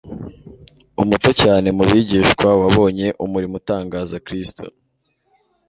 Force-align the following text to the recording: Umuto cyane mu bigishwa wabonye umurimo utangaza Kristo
Umuto 1.01 1.29
cyane 1.41 1.67
mu 1.77 1.83
bigishwa 1.89 2.47
wabonye 2.61 3.07
umurimo 3.25 3.55
utangaza 3.61 4.15
Kristo 4.25 4.63